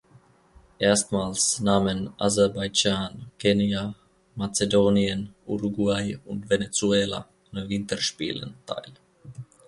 Erstmals 0.79 1.59
nahmen 1.59 2.11
Aserbaidschan, 2.17 3.29
Kenia, 3.37 3.93
Mazedonien, 4.35 5.35
Uruguay 5.45 6.17
und 6.25 6.49
Venezuela 6.49 7.27
an 7.51 7.69
Winterspielen 7.69 8.55
teil. 8.65 8.93